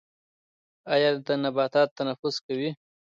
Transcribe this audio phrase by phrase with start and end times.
[0.93, 1.09] ایا
[1.43, 2.69] نباتات تنفس کوي؟